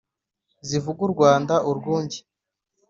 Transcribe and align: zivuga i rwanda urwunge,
zivuga 0.67 1.01
i 1.07 1.11
rwanda 1.13 1.55
urwunge, 1.69 2.19